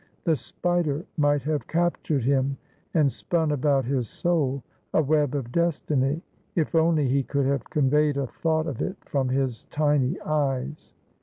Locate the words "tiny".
9.65-10.19